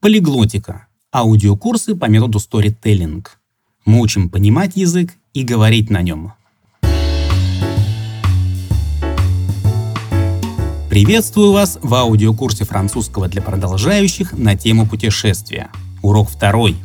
[0.00, 3.26] Полиглотика– аудиокурсы по методу storytelling.
[3.84, 6.34] Мы учим понимать язык и говорить на нем.
[10.88, 15.68] Приветствую вас в аудиокурсе французского для продолжающих на тему путешествия.
[16.00, 16.76] Урок второй.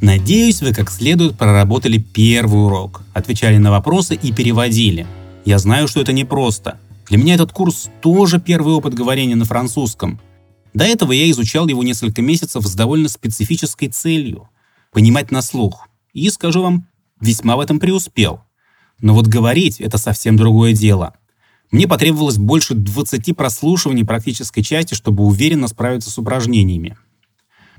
[0.00, 5.06] Надеюсь, вы как следует проработали первый урок, отвечали на вопросы и переводили.
[5.44, 6.78] Я знаю, что это непросто.
[7.06, 10.18] Для меня этот курс тоже первый опыт говорения на французском.
[10.74, 14.50] До этого я изучал его несколько месяцев с довольно специфической целью–
[14.92, 15.88] понимать на слух.
[16.12, 16.86] И, скажу вам,
[17.20, 18.42] весьма в этом преуспел.
[19.00, 21.14] Но вот говорить– это совсем другое дело–
[21.74, 26.96] мне потребовалось больше 20 прослушиваний практической части, чтобы уверенно справиться с упражнениями.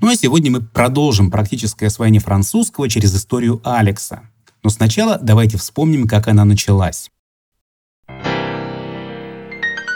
[0.00, 4.28] Ну а сегодня мы продолжим практическое освоение французского через историю Алекса.
[4.62, 7.10] Но сначала давайте вспомним, как она началась.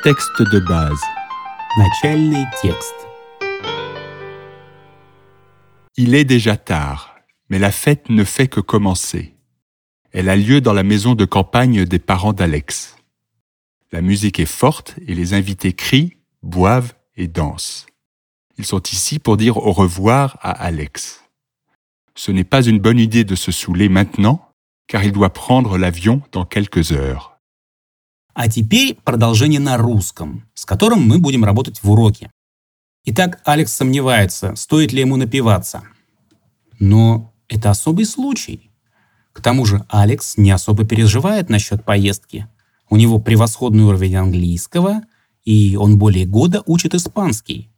[0.03, 1.20] Текст de base.
[1.78, 2.96] Начальный текст.
[5.98, 7.16] Il est déjà tard,
[7.50, 9.36] mais la fête ne fait que commencer.
[10.12, 12.96] Elle a lieu dans la maison de campagne des parents d'Alex.
[13.92, 17.86] La musique est forte et les invités crient, boivent et dansent.
[18.58, 21.24] Ils sont ici pour dire au revoir à Alex.
[22.16, 24.50] Ce n'est pas une bonne idée de se saouler maintenant,
[24.88, 27.29] car il doit prendre l'avion dans quelques heures.
[28.35, 32.31] А теперь продолжение на русском, с которым мы будем работать в уроке.
[33.05, 35.83] Итак, Алекс сомневается, стоит ли ему напиваться.
[36.79, 38.71] Но это особый случай.
[39.33, 42.47] К тому же Алекс не особо переживает насчет поездки–
[42.91, 45.03] у него превосходный уровень английского,
[45.45, 47.71] и он более года учит испанский.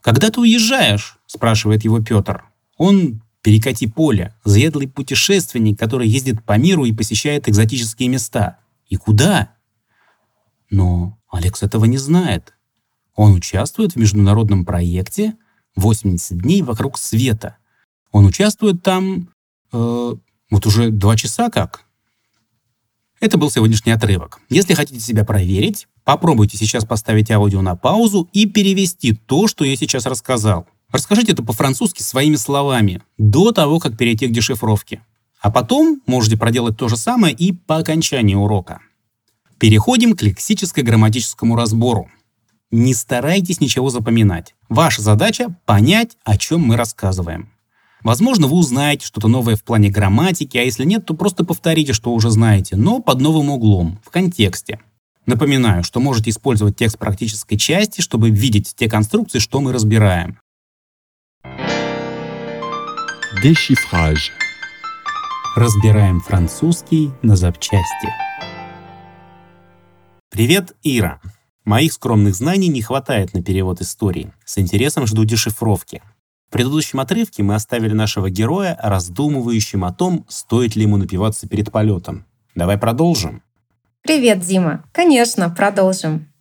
[0.00, 2.44] «Когда ты уезжаешь?»– спрашивает его Петр.
[2.76, 8.58] Он перекати поле, заедлый путешественник, который ездит по миру и посещает экзотические места.
[8.88, 9.52] И куда?
[10.72, 12.54] Но Алекс этого не знает.
[13.14, 15.34] Он участвует в международном проекте
[15.78, 17.58] «80 дней вокруг света».
[18.10, 19.28] Он участвует там
[19.70, 20.14] э,
[20.50, 21.84] вот уже два часа как.
[23.20, 24.40] Это был сегодняшний отрывок.
[24.48, 29.76] Если хотите себя проверить, попробуйте сейчас поставить аудио на паузу и перевести то, что я
[29.76, 30.66] сейчас рассказал.
[30.90, 35.04] Расскажите это по-французски своими словами, до того, как перейти к дешифровке.
[35.40, 38.80] А потом можете проделать то же самое и по окончании урока.
[39.62, 42.10] Переходим к лексическо-грамматическому разбору.
[42.72, 44.56] Не старайтесь ничего запоминать.
[44.68, 47.52] Ваша задача— понять, о чем мы рассказываем.
[48.02, 52.12] Возможно, вы узнаете что-то новое в плане грамматики, а если нет, то просто повторите, что
[52.12, 54.80] уже знаете, но под новым углом, в контексте.
[55.26, 60.40] Напоминаю, что можете использовать текст практической части, чтобы видеть те конструкции, что мы разбираем.
[63.44, 64.32] Déchiffrage.
[65.54, 68.21] Разбираем французский на запчасти.
[70.32, 71.20] Привет, Ира.
[71.66, 74.32] Моих скромных знаний не хватает на перевод истории.
[74.46, 76.00] С интересом жду дешифровки.
[76.48, 81.70] В предыдущем отрывке мы оставили нашего героя раздумывающим о том, стоит ли ему напиваться перед
[81.70, 82.24] полетом.
[82.54, 83.42] Давай продолжим.
[84.00, 84.88] Привет, Дима.
[84.92, 86.32] Конечно, продолжим.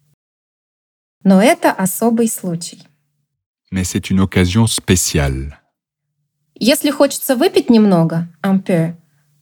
[1.26, 2.82] Но это особый случай.
[3.74, 5.52] Mais c'est une occasion spéciale.
[6.56, 8.96] Если хочется выпить немного, un peu,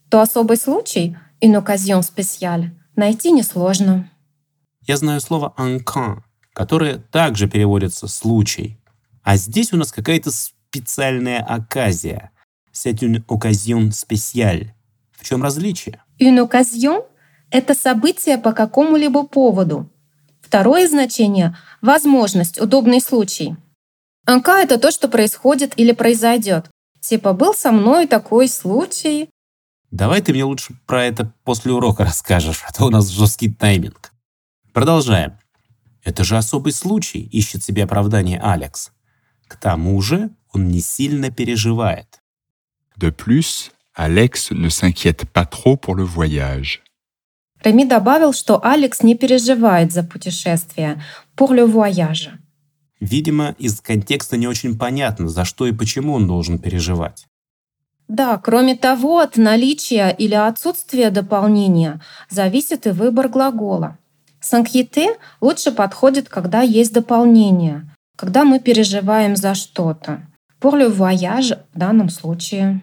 [0.09, 4.09] то особый случай, une occasion spéciale, найти несложно.
[4.89, 6.17] Я знаю слово «un cas»,
[6.51, 8.79] которое также переводится «случай».
[9.21, 12.31] А здесь у нас какая-то специальная оказия.
[12.73, 14.69] C'est une occasion spéciale.
[15.11, 16.01] В чем различие?
[16.19, 17.05] Une occasion—
[17.51, 19.87] это событие по какому-либо поводу.
[20.41, 23.55] Второе значение— возможность, удобный случай.
[24.25, 26.67] Анка— это то, что происходит или произойдет.
[26.99, 29.29] Типа «был со мной такой случай».
[29.91, 34.08] Давай ты мне лучше про это после урока расскажешь, а то у нас жесткий тайминг.
[34.79, 35.33] Продолжаем.
[36.05, 38.91] Это же особый случай, ищет себе оправдание Алекс.
[39.45, 42.21] К тому же он не сильно переживает.
[42.95, 46.79] De plus, Alex ne s'inquiète pas trop pour le voyage.
[47.61, 51.03] Реми добавил, что Алекс не переживает за путешествие
[51.35, 52.29] pour le voyage.
[53.01, 57.27] Видимо, из контекста не очень понятно, за что и почему он должен переживать.
[58.07, 61.99] Да, кроме того, от наличия или отсутствия дополнения
[62.29, 63.97] зависит и выбор глагола.
[64.49, 65.09] S'inquiéter
[65.41, 67.87] лучше подходит, когда есть дополнение,
[68.17, 70.25] когда мы переживаем за что-то.
[70.61, 72.81] Le voyage в данном случае.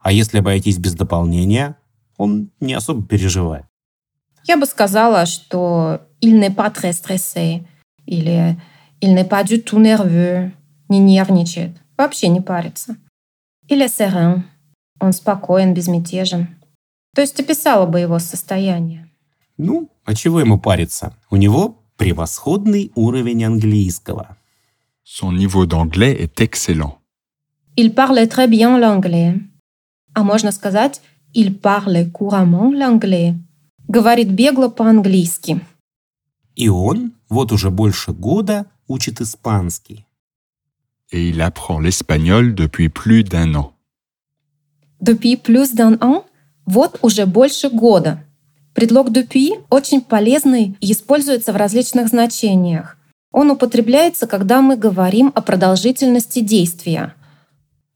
[0.00, 1.76] А если обойтись без дополнения,
[2.16, 3.64] он не особо переживает.
[4.44, 7.64] Я бы сказала, что il n'est pas très stressé
[8.04, 8.56] или
[9.00, 10.52] il n'est pas du tout nerveux,
[10.88, 12.96] не нервничает, вообще не парится.
[13.68, 14.42] Или serein,
[14.98, 16.48] он спокоен, безмятежен.
[17.14, 19.08] То есть описала бы его состояние.
[19.56, 21.16] Ну, а чего ему париться?
[21.30, 24.36] У него превосходный уровень английского.
[25.04, 26.98] Son niveau d'anglais est excellent.
[27.76, 29.40] Il parle très bien l'anglais.
[30.14, 31.00] А можно сказать
[31.34, 33.34] il parle couramment l'anglais.
[33.88, 35.60] Говорит бегло по-английски.
[36.54, 40.04] И он вот уже больше года учит испанский.
[41.10, 43.72] Et il apprend l'espagnol depuis plus d'un an.
[45.00, 46.24] Depuis plus d'un an–
[46.66, 48.24] вот уже больше года.
[48.74, 52.96] Предлог depuis очень полезный и используется в различных значениях.
[53.32, 57.14] Он употребляется, когда мы говорим о продолжительности действия.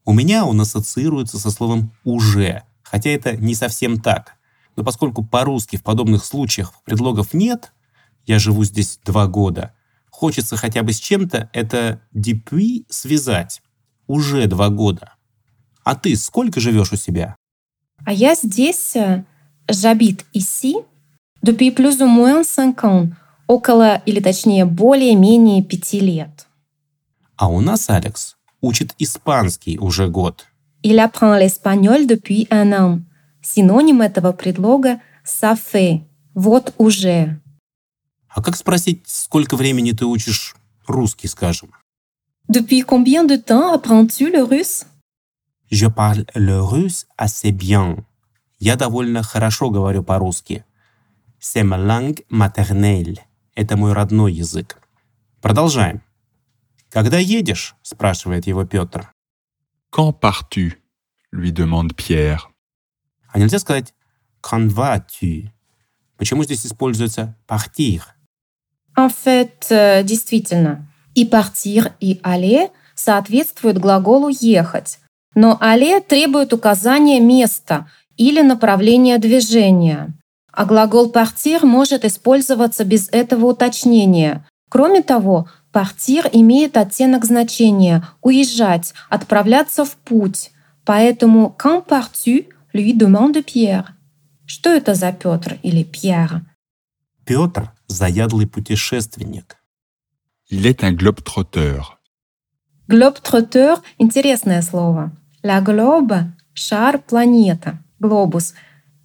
[0.04, 4.34] У меня он ассоциируется со словом «уже», хотя это не совсем так.
[4.76, 7.72] Но поскольку по-русски в подобных случаях предлогов нет,
[8.26, 9.74] я живу здесь два года,
[10.10, 13.62] хочется хотя бы с чем-то это depuis связать.
[14.06, 15.14] Уже два года.
[15.82, 17.36] А ты сколько живешь у себя?
[18.04, 19.24] А я здесь, э,
[19.68, 20.76] j'habite ici,
[21.42, 23.08] depuis plus ou moins 5 ans,
[23.48, 26.46] около, или точнее, более-менее пяти лет.
[27.36, 30.46] А у нас Алекс учит испанский уже год.
[30.82, 33.02] Il apprend l'espagnol depuis un an.
[33.42, 36.02] Синоним этого предлога ça fait,
[36.34, 37.40] вот уже.
[38.28, 40.54] А как спросить, сколько времени ты учишь
[40.86, 41.70] русский, скажем?
[42.48, 44.86] Depuis combien de temps apprends-tu le russe
[45.70, 48.04] Je parle le russe assez bien.
[48.58, 50.64] Я довольно хорошо говорю по-русски.
[51.40, 53.18] Langue maternelle.
[53.54, 54.80] Это мой родной язык.
[55.40, 56.02] Продолжаем.
[56.90, 57.74] Когда едешь?
[57.82, 59.12] спрашивает его Петр.
[59.90, 60.72] Quand pars-tu
[61.32, 62.40] lui demande Pierre.
[63.32, 63.94] А нельзя сказать
[64.40, 65.50] quand vas-tu?
[66.16, 68.02] Почему здесь используется partir?
[68.96, 74.98] En fait, euh, действительно, и partir, и aller соответствуют глаголу «ехать».
[75.34, 80.14] Но aller требует указания места или направления движения.
[80.52, 84.46] А глагол partir может использоваться без этого уточнения.
[84.70, 90.50] Кроме того, partir имеет оттенок значения «уезжать», «отправляться в путь».
[90.84, 93.86] Поэтому «quand pars-tu» lui demande Pierre.
[94.46, 96.42] Что это за Петр или Пьер?
[97.24, 99.56] Петр– заядлый путешественник.
[100.48, 101.98] Il est un globe-trotteur.
[102.86, 105.10] Globetrotter— интересное слово.
[105.42, 108.54] La globe— шар, планета, глобус.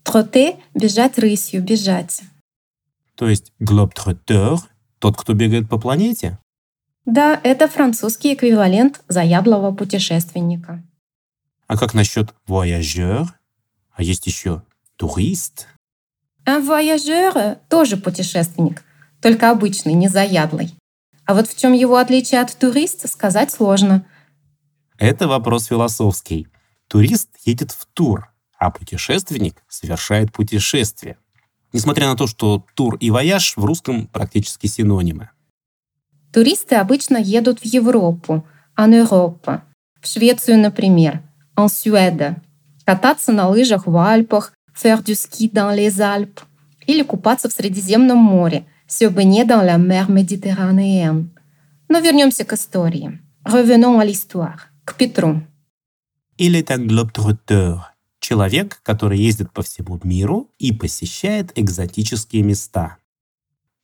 [0.03, 2.21] Троте— бежать рысью, бежать.
[3.15, 4.57] То есть globetrotter–
[4.99, 6.37] тот, кто бегает по планете?
[7.05, 10.83] Да, это французский эквивалент заядлого путешественника.
[11.67, 13.25] А как насчет voyageur?
[13.93, 14.63] А есть еще
[14.97, 15.67] турист?
[16.45, 18.83] Un voyageur— тоже путешественник,
[19.21, 20.75] только обычный, не заядлый.
[21.25, 24.05] А вот в чем его отличие от туриста, сказать сложно.
[24.97, 26.47] Это вопрос философский.
[26.87, 28.30] Турист едет в тур,
[28.61, 31.17] а путешественник совершает путешествие.
[31.73, 35.31] Несмотря на то, что тур и вояж в русском практически синонимы.
[36.31, 38.45] Туристы обычно едут в Европу,
[38.77, 39.61] en Europe,
[39.99, 41.23] в Швецию, например,
[41.57, 42.35] en Suède,
[42.85, 46.43] кататься на лыжах в Альпах, faire du ski dans les Alpes,
[46.85, 48.65] или купаться в Средиземном море,
[49.09, 51.31] baigner dans la mer Méditerranéenne.
[51.89, 53.19] Но вернемся к истории.
[53.43, 55.41] Revenons à l'histoire, к Петру.
[56.37, 57.75] Il est un globetrotter–
[58.21, 62.97] человек, который ездит по всему миру и посещает экзотические места.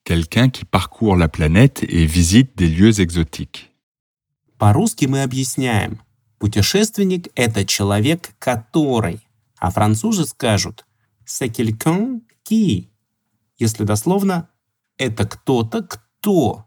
[0.06, 3.69] Quelqu'un qui parcourt la planète et visite des lieux exotiques.
[4.57, 6.00] По-русски мы объясняем.
[6.39, 9.19] Путешественник– это человек, который.
[9.59, 10.85] А французы скажут
[11.26, 12.88] «c'est quelqu'un qui».
[13.57, 14.50] Если дословно,
[14.97, 16.66] это кто-то, кто.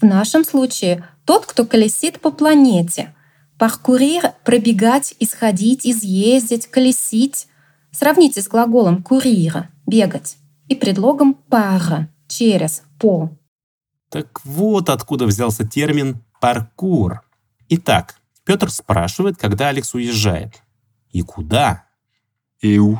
[0.00, 3.14] В нашем случае тот, кто колесит по планете.
[3.60, 7.46] Parcourir— пробегать, исходить, изъездить, колесить.
[7.92, 10.38] Сравните с глаголом courir— бегать
[10.68, 13.30] и предлогом par— через, по.
[14.08, 17.20] Так вот откуда взялся термин «паркур».
[17.68, 20.62] Итак, Петр спрашивает, когда Алекс уезжает.
[21.10, 21.84] И куда?
[22.62, 22.98] Et où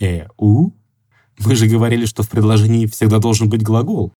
[0.00, 0.70] Э, у?
[1.38, 4.12] Мы же говорили, что в предложении всегда должен быть глагол.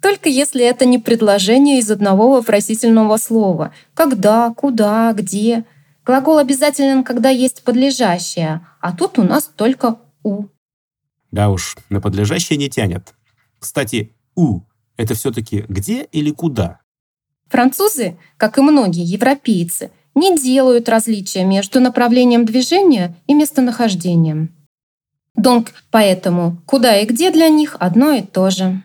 [0.00, 3.72] Только если это не предложение из одного вопросительного слова.
[3.94, 5.64] Когда, куда, где.
[6.04, 10.44] Глагол обязателен, когда есть подлежащее, а тут у нас только «у».
[11.30, 13.14] Да уж, на подлежащее не тянет.
[13.58, 14.60] Кстати, «у»—
[14.96, 16.80] это все-таки где или куда?
[17.48, 24.54] Французы, как и многие европейцы, не делают различия между направлением движения и местонахождением.
[25.36, 28.82] Donc, поэтому куда и где для них одно и то же.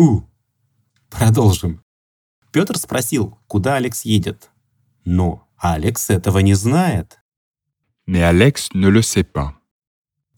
[0.00, 0.22] «У».
[1.10, 1.82] Продолжим.
[2.52, 4.50] Петр спросил, куда Алекс едет.
[5.04, 7.18] Но Алекс этого не знает.
[8.06, 9.52] Mais Alex ne le sait pas.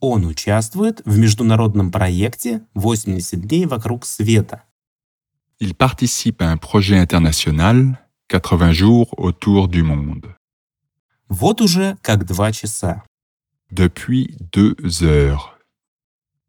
[0.00, 4.64] Он участвует в международном проекте «80 дней вокруг света».
[5.60, 10.34] Il participe à un projet international 80 jours autour du monde.
[11.28, 13.04] Вот уже как два часа.
[13.70, 15.52] Depuis deux heures.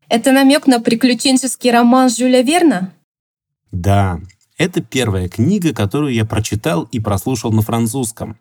[0.10, 2.92] Это намек на приключенческий роман Жюля Верна?
[3.74, 4.22] Да,
[4.60, 8.38] это первая книга, которую я прочитал и прослушал на французском.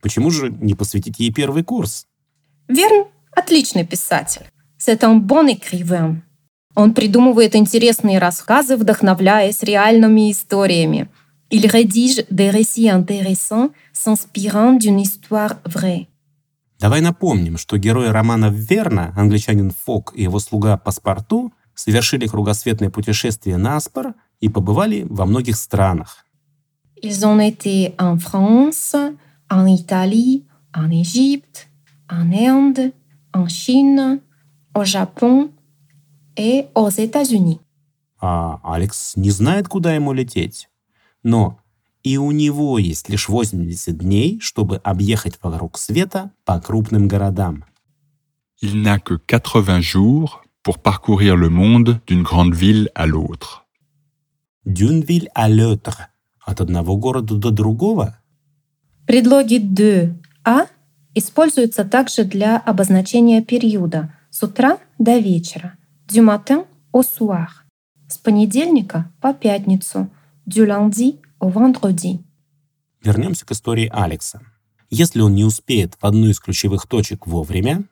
[0.00, 2.06] Почему же не посвятить ей первый курс?
[2.68, 4.46] Верн– отличный писатель.
[4.78, 6.22] C'est un bon écrivain.
[6.76, 11.08] Он придумывает интересные рассказы, вдохновляясь реальными историями.
[11.50, 16.06] Il rédige des récits intéressants, s'inspirant d'une histoire vraie.
[16.78, 23.56] Давай напомним, что герои романа Верна, англичанин Фок и его слуга Паспорту, совершили кругосветное путешествие
[23.56, 26.25] на спор и побывали во многих странах.
[27.03, 28.95] Ils ont été en France,
[29.49, 31.67] en Italie, en Égypte,
[32.09, 32.93] en Inde,
[33.33, 34.19] en Chine,
[34.75, 35.51] au Japon
[36.37, 37.59] et aux États-Unis.
[38.21, 40.69] А Алекс не знает, куда ему лететь.
[41.23, 41.57] Но
[42.03, 47.63] и у него есть лишь 80 дней, чтобы объехать вокруг света по крупным городам.
[48.61, 53.64] Il n'a que 80 jours pour parcourir le monde d'une grande ville à l'autre.
[54.66, 56.08] Дюнвиль à l'autre.
[56.44, 58.18] От одного города до другого?
[59.06, 60.12] Предлоги de,
[60.44, 60.66] а
[61.14, 67.46] используются также для обозначения периода с утра до вечера, du matin au soir,
[68.08, 70.10] с понедельника по пятницу,
[70.46, 72.18] du lundi au vendredi.
[73.04, 74.40] Вернемся к истории Алекса.
[74.90, 77.84] Если он не успеет в одну из ключевых точек вовремя,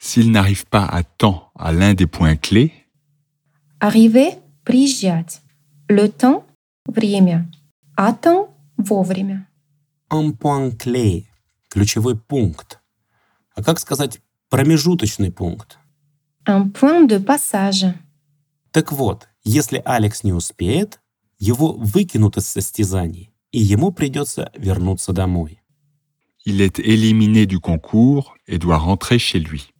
[0.00, 2.72] S'il n'arrive pas à temps à l'un des points clés,
[3.80, 5.42] Arriver– приезжать.
[5.88, 6.44] Le temps–
[6.86, 7.50] время.
[7.96, 9.46] À temps– вовремя.
[10.10, 11.26] un point clé–
[11.70, 12.78] ключевой пункт.
[13.54, 15.78] А как сказать промежуточный пункт?
[16.46, 17.94] Un point de passage.
[18.70, 21.00] Так вот, если Алекс не успеет,
[21.38, 25.58] его выкинут из состязаний, и ему придется вернуться домой.
[26.48, 29.74] il est éliminé du concours et doit rentrer chez lui.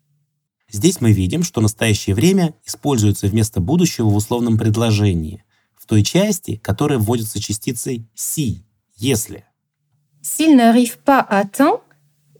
[0.70, 5.42] Здесь мы видим, что настоящее время используется вместо будущего в условном предложении,
[5.88, 8.62] той части, которая вводится частицей «си»,
[8.97, 9.45] «если».
[10.23, 11.80] S'il n'arrive pas à temps,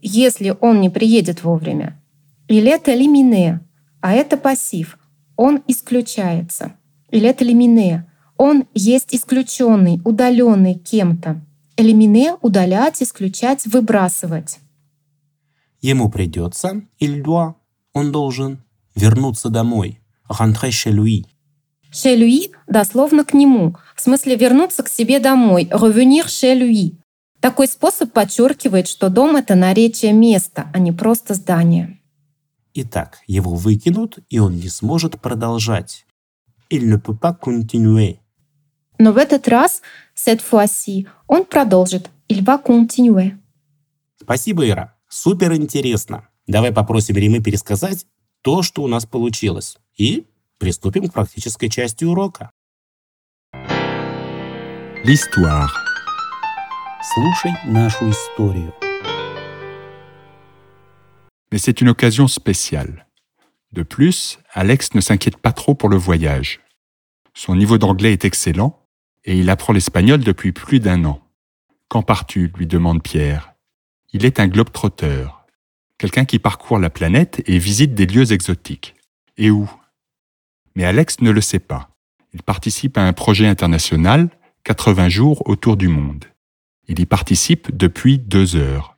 [0.03, 1.99] если он не приедет вовремя,
[2.49, 3.61] il est éliminé,
[4.01, 4.99] а это пассив,
[5.37, 6.77] он исключается.
[7.11, 8.05] Il est éliminé,
[8.37, 11.41] он есть исключенный, удаленный кем-то.
[11.77, 14.59] Элимине— удалять, исключать, выбрасывать.
[15.81, 17.55] Ему придется, il doit,
[17.95, 18.59] он должен,
[18.95, 21.25] вернуться домой, rentrer chez lui.
[21.91, 26.97] Chez lui дословно к нему, в смысле вернуться к себе домой, revenir chez lui.
[27.41, 31.99] Такой способ подчеркивает, что дом— это наречие места, а не просто здание.
[32.75, 36.05] Итак, его выкинут, и он не сможет продолжать.
[36.71, 38.19] Il ne peut pas continuer.
[38.99, 39.81] Но в этот раз,
[40.15, 42.11] cette fois-ci, он продолжит.
[42.29, 43.39] Il va continuer.
[44.21, 44.97] Спасибо, Ира.
[45.09, 46.29] Супер интересно.
[46.47, 48.07] Давай попросим Римы пересказать
[48.43, 49.79] то, что у нас получилось.
[49.97, 50.27] И
[50.58, 52.52] приступим к практической части урока.
[55.04, 55.70] L'histoire.
[57.14, 58.74] Слушай нашу историю.
[61.52, 63.06] Mais c'est une occasion spéciale.
[63.74, 66.62] De plus, Alex ne s'inquiète pas trop pour le voyage.
[67.34, 68.80] Son niveau d'anglais est excellent
[69.26, 71.22] et il apprend l'espagnol depuis plus d'un an.
[71.90, 73.54] Quand pars-tu lui demande Pierre.
[74.14, 75.46] Il est un globe-trotteur,
[75.98, 78.96] quelqu'un qui parcourt la planète et visite des lieux exotiques.
[79.38, 79.70] Et où
[80.75, 81.91] Mais Alex ne le sait pas.
[82.33, 84.31] Il participe à un projet international,
[84.65, 86.25] 80 jours autour du monde.
[86.87, 88.97] Il y participe depuis deux heures.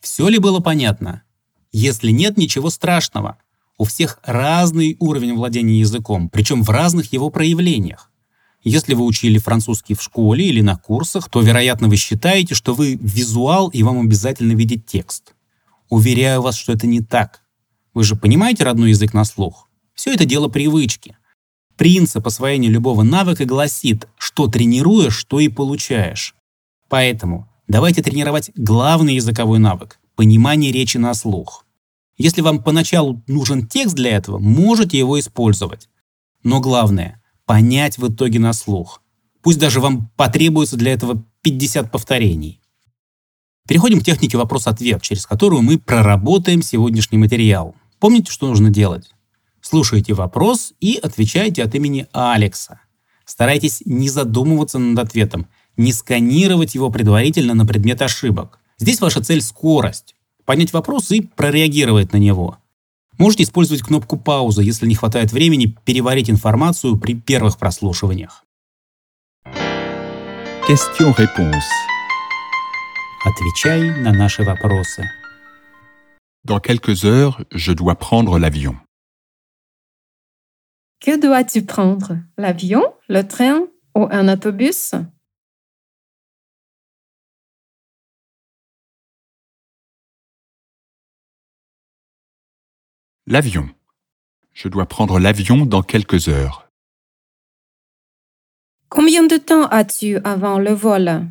[0.00, 1.22] Все ли было понятно?
[1.72, 3.36] Если нет, ничего страшного.
[3.78, 8.10] У всех разный уровень владения языком, причем в разных его проявлениях.
[8.64, 12.98] Если вы учили французский в школе или на курсах, то, вероятно, вы считаете, что вы
[13.00, 15.34] визуал и вам обязательно видеть текст.
[15.88, 17.42] Уверяю вас, что это не так.
[17.94, 19.67] Вы же понимаете родной язык на слух?
[19.98, 21.16] Все это дело привычки.
[21.76, 26.36] Принцип освоения любого навыка гласит, что тренируешь, то и получаешь.
[26.88, 31.64] Поэтому давайте тренировать главный языковой навык– понимание речи на слух.
[32.16, 35.88] Если вам поначалу нужен текст для этого, можете его использовать.
[36.44, 39.02] Но главное– понять в итоге на слух.
[39.42, 42.60] Пусть даже вам потребуется для этого 50 повторений.
[43.66, 47.74] Переходим к технике вопрос-ответ, через которую мы проработаем сегодняшний материал.
[47.98, 49.12] Помните, что нужно делать?
[49.70, 52.80] Слушайте вопрос и отвечайте от имени Алекса.
[53.26, 55.46] Старайтесь не задумываться над ответом,
[55.76, 58.60] не сканировать его предварительно на предмет ошибок.
[58.78, 60.14] Здесь ваша цель– скорость.
[60.46, 62.56] Понять вопрос и прореагировать на него.
[63.18, 68.46] Можете использовать кнопку пауза, если не хватает времени переварить информацию при первых прослушиваниях.
[70.66, 71.68] Question-réponse.
[73.22, 75.04] Отвечай на наши вопросы.
[76.42, 78.80] Dans quelques heures, je dois prendre l'avion.
[81.00, 82.18] Que dois-tu prendre?
[82.36, 83.60] L'avion, le train?
[83.94, 84.94] Ou un autobus?
[93.26, 93.68] L'avion.
[94.54, 96.68] Je dois prendre l'avion dans quelques heures.
[98.88, 101.30] Combien de temps as-tu avant le vol?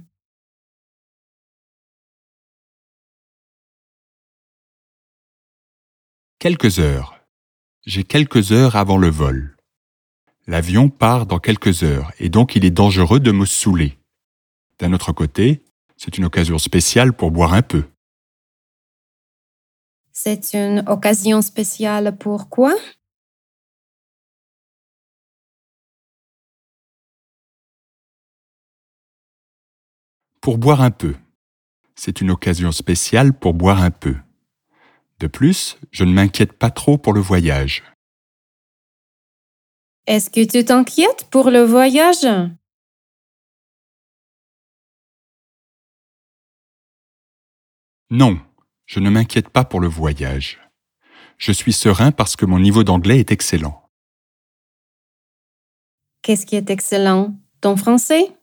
[6.39, 7.19] Quelques heures.
[7.85, 9.56] J'ai quelques heures avant le vol.
[10.49, 13.97] L'avion part dans quelques heures et donc il est dangereux de me saouler.
[14.79, 15.61] D'un autre côté,
[15.97, 17.83] c'est une occasion spéciale pour boire un peu.
[20.13, 22.73] C'est une occasion spéciale pour quoi?
[30.39, 31.15] Pour boire un peu.
[31.95, 34.15] C'est une occasion spéciale pour boire un peu.
[35.19, 37.83] De plus, je ne m'inquiète pas trop pour le voyage.
[40.07, 42.25] Est-ce que tu t'inquiètes pour le voyage?
[48.09, 48.39] Non,
[48.85, 50.61] je ne m'inquiète pas pour le voyage.
[51.37, 53.91] Je suis serein parce que mon niveau d'anglais est excellent.
[56.21, 57.35] Qu'est-ce qui est excellent?
[57.59, 58.33] Ton français?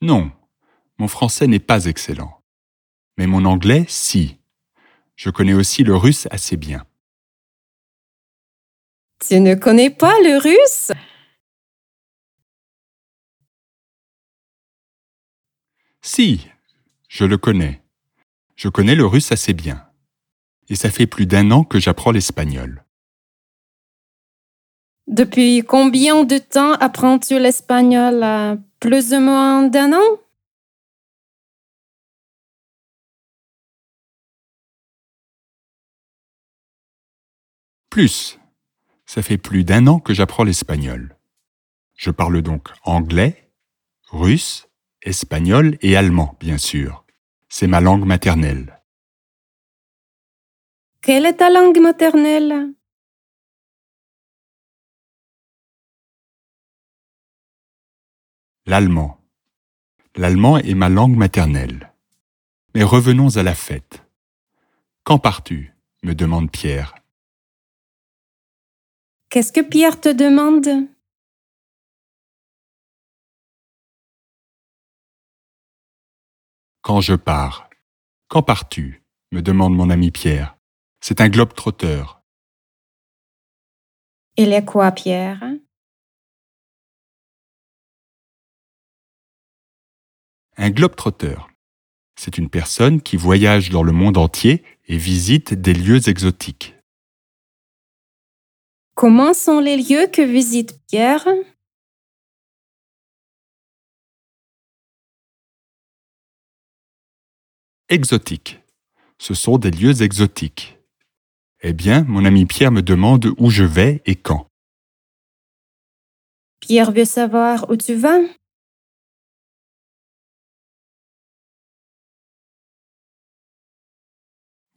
[0.00, 0.32] Non,
[0.96, 2.43] mon français n'est pas excellent.
[3.16, 4.38] Mais mon anglais, si.
[5.16, 6.84] Je connais aussi le russe assez bien.
[9.26, 10.92] Tu ne connais pas le russe?
[16.02, 16.46] Si,
[17.08, 17.82] je le connais.
[18.56, 19.88] Je connais le russe assez bien.
[20.68, 22.84] Et ça fait plus d'un an que j'apprends l'espagnol.
[25.06, 28.22] Depuis combien de temps apprends-tu l'espagnol?
[28.22, 30.18] Euh, Plus ou moins d'un an?
[37.94, 38.40] Plus.
[39.06, 41.16] Ça fait plus d'un an que j'apprends l'espagnol.
[41.94, 43.48] Je parle donc anglais,
[44.08, 44.66] russe,
[45.02, 47.04] espagnol et allemand, bien sûr.
[47.48, 48.82] C'est ma langue maternelle.
[51.02, 52.74] Quelle est ta langue maternelle?
[58.66, 59.20] L'allemand.
[60.16, 61.92] L'allemand est ma langue maternelle.
[62.74, 64.04] Mais revenons à la fête.
[65.04, 65.72] Quand pars-tu?
[66.02, 66.96] me demande Pierre.
[69.34, 70.88] Qu'est-ce que Pierre te demande?
[76.82, 77.68] Quand je pars.
[78.28, 79.02] Quand pars-tu?
[79.32, 80.56] me demande mon ami Pierre.
[81.00, 82.22] C'est un globe trotteur.
[84.36, 85.42] Il est quoi, Pierre?
[90.56, 91.50] Un globe-trotteur.
[92.14, 96.76] C'est une personne qui voyage dans le monde entier et visite des lieux exotiques.
[98.94, 101.26] Comment sont les lieux que visite Pierre?
[107.88, 108.60] Exotiques.
[109.18, 110.78] Ce sont des lieux exotiques.
[111.62, 114.46] Eh bien, mon ami Pierre me demande où je vais et quand.
[116.60, 118.20] Pierre veut savoir où tu vas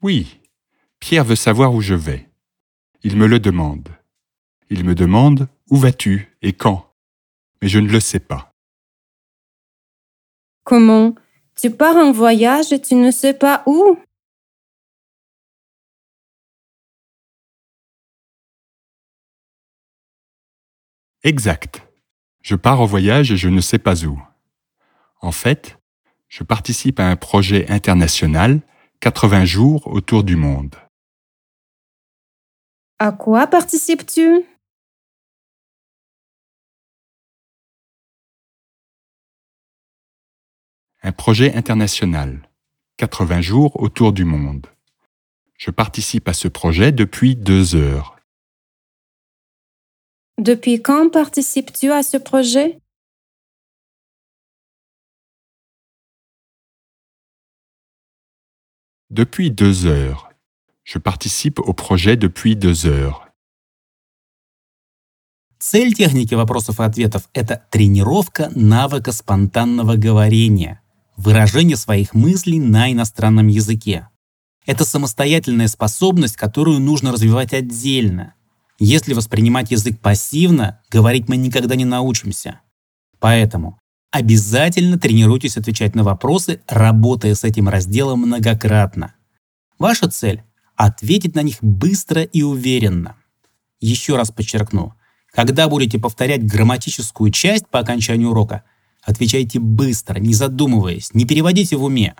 [0.02, 0.40] Oui,
[1.00, 2.30] Pierre veut savoir où je vais.
[3.04, 3.90] Il me le demande.
[4.70, 6.94] Il me demande où vas-tu et quand?
[7.62, 8.52] Mais je ne le sais pas.
[10.64, 11.16] Comment?
[11.56, 13.98] Tu pars en voyage et tu ne sais pas où?
[21.24, 21.82] Exact.
[22.44, 24.22] Je pars en voyage et je ne sais pas où.
[25.22, 25.80] En fait,
[26.28, 28.62] je participe à un projet international
[29.00, 30.76] 80 jours autour du monde.
[33.00, 34.44] À quoi participes-tu?
[41.07, 42.49] Un projet international.
[42.99, 44.67] 80 jours autour du monde.
[45.59, 48.17] Je participe à ce projet depuis deux heures.
[50.39, 52.79] Depuis quand participes-tu à ce projet
[59.11, 60.31] Depuis deux heures.
[60.85, 63.29] Je participe au projet depuis deux heures.
[65.59, 70.81] Цель техники вопросов и ответов – это тренировка навыка спонтанного говорения,
[71.18, 74.08] Выражение своих мыслей на иностранном языке.
[74.66, 78.36] Это самостоятельная способность, которую нужно развивать отдельно.
[78.80, 82.62] Если воспринимать язык пассивно, говорить мы никогда не научимся.
[83.20, 83.80] Поэтому
[84.12, 89.16] обязательно тренируйтесь отвечать на вопросы, работая с этим разделом многократно.
[89.80, 90.44] Ваша цель–
[90.76, 93.16] ответить на них быстро и уверенно.
[93.80, 94.94] Еще раз подчеркну,
[95.32, 98.64] когда будете повторять грамматическую часть по окончанию урока,
[99.08, 102.16] отвечайте быстро, не задумываясь, не переводите в уме.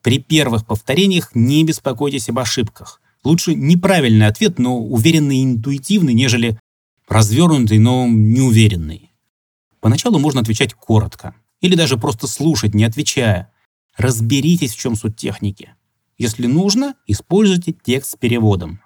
[0.00, 3.02] При первых повторениях не беспокойтесь об ошибках.
[3.24, 6.58] Лучше неправильный ответ, но уверенный и интуитивный, нежели
[7.08, 9.10] развернутый, но неуверенный.
[9.80, 11.34] Поначалу можно отвечать коротко.
[11.60, 13.52] Или даже просто слушать, не отвечая.
[13.96, 15.74] Разберитесь, в чем суть техники.
[16.16, 18.80] Если нужно, используйте текст с переводом.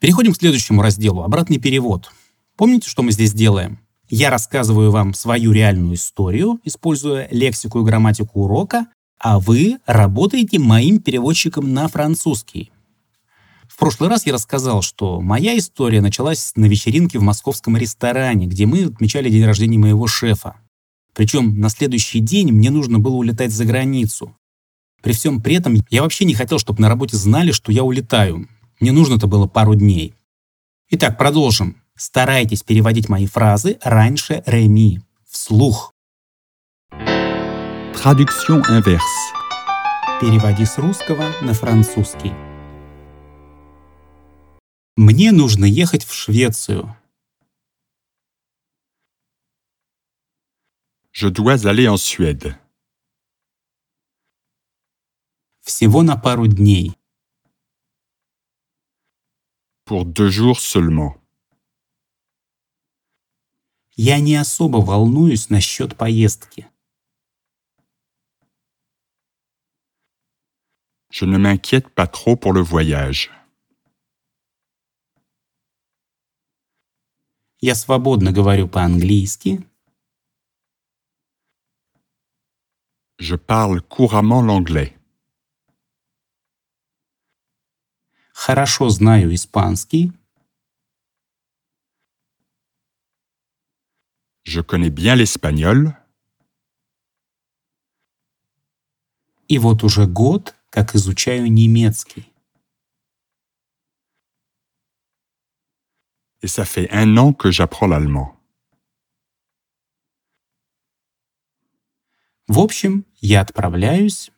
[0.00, 2.10] Переходим к следующему разделу– обратный перевод.
[2.56, 3.85] Помните, что мы здесь делаем?
[4.08, 8.86] Я рассказываю вам свою реальную историю, используя лексику и грамматику урока,
[9.18, 12.70] а вы работаете моим переводчиком на французский.
[13.68, 18.64] В прошлый раз я рассказал, что моя история началась на вечеринке в московском ресторане, где
[18.64, 20.56] мы отмечали день рождения моего шефа.
[21.12, 24.36] Причем на следующий день мне нужно было улетать за границу.
[25.02, 28.48] При всем при этом я вообще не хотел, чтобы на работе знали, что я улетаю.
[28.78, 30.14] Мне нужно-то было пару дней.
[30.90, 31.76] Итак, продолжим.
[31.96, 35.94] Старайтесь переводить мои фразы раньше Реми, вслух.
[36.92, 39.00] Traduction inverse.
[40.20, 42.32] Переводи с русского на французский.
[44.96, 46.94] Мне нужно ехать в Швецию.
[51.12, 52.58] Je dois aller en Suède.
[55.62, 56.92] Всего на пару дней.
[59.86, 61.25] Pour deux jours seulement.
[63.98, 66.68] Я не особо волнуюсь насчет поездки.
[71.10, 73.30] Je ne m'inquiète pas trop pour le voyage.
[77.58, 79.66] Я свободно говорю по-английски.
[83.18, 84.94] Je parle couramment l'anglais.
[88.34, 90.12] Хорошо знаю испанский.
[94.46, 95.92] Je connais bien l'espagnol.
[99.48, 102.32] И вот уже год, как изучаю немецкий.
[106.42, 108.36] Et ça fait un an que j'apprends l'allemand.
[112.46, 114.30] В общем, я отправляюсь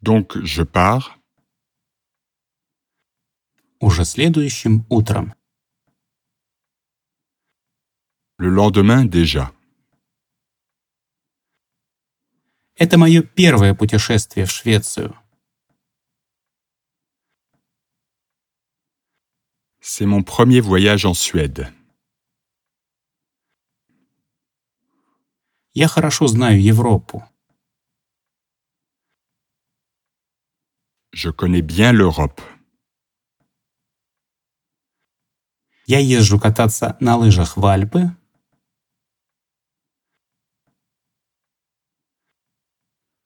[0.00, 1.16] Donc je pars
[3.80, 5.34] уже следующим утром.
[8.38, 9.52] Le lendemain déjà.
[12.76, 15.14] Это мое первое путешествие в Швецию.
[19.80, 21.72] C'est mon premier voyage en Suède.
[25.74, 27.24] Я хорошо знаю Европу.
[31.12, 32.40] Je connais bien l'Europe.
[35.86, 38.14] Я езжу кататься на лыжах в Альпы.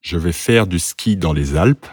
[0.02, 1.88] Je vais faire du ski dans les Alpes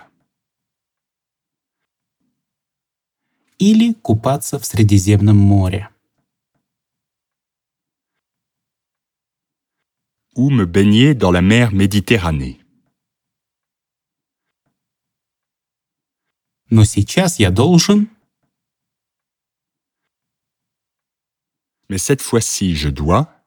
[3.58, 5.88] или купаться в Средиземном море.
[10.36, 12.60] ou me baigner dans la mer Méditerranée.
[16.70, 18.08] Но сейчас я должен
[21.88, 23.37] Mais cette fois-ci, je dois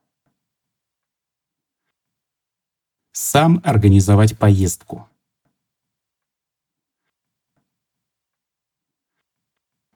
[3.13, 5.09] сам организовать поездку.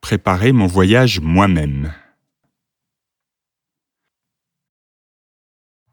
[0.06, 1.92] préparer mon voyage moi-même.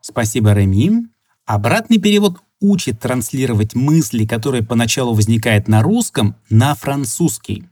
[0.02, 1.08] Спасибо, Реми.
[1.46, 7.68] Обратный перевод учит транслировать мысли, которые поначалу возникают на русском, на французский.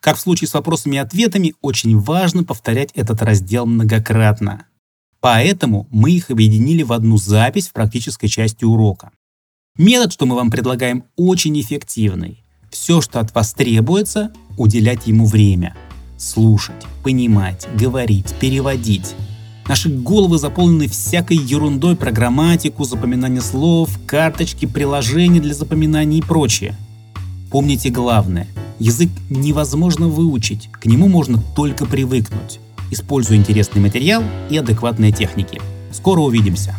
[0.00, 4.66] Как в случае с вопросами и ответами, очень важно повторять этот раздел многократно.
[5.20, 9.10] Поэтому мы их объединили в одну запись в практической части урока.
[9.76, 12.42] Метод, что мы вам предлагаем, очень эффективный.
[12.70, 15.76] Все, что от вас требуется, уделять ему время.
[16.18, 19.14] Слушать, понимать, говорить, переводить.
[19.66, 26.74] Наши головы заполнены всякой ерундой про грамматику, запоминание слов, карточки, приложения для запоминания и прочее.
[27.50, 28.48] Помните главное.
[28.78, 32.58] Язык невозможно выучить, к нему можно только привыкнуть.
[32.90, 35.60] Используя интересный материал и адекватные техники.
[35.92, 36.74] Скоро увидимся!